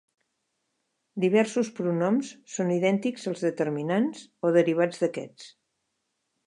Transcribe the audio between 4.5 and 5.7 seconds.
o derivats d'aquests.